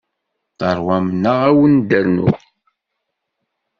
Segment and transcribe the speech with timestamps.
[0.59, 2.39] Teṛwam neɣ ad wen-d-rnuɣ?